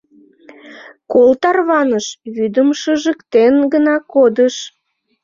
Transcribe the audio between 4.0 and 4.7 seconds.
кодыш.